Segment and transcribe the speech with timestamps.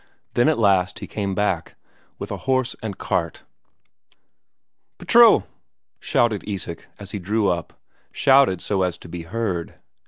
[0.33, 1.75] Then at last he came back,
[2.17, 3.43] with a horse and cart.
[4.97, 5.43] "Piro!"
[5.99, 7.79] shouted Isak as he drew up;
[8.11, 9.75] shouted so as to be heard.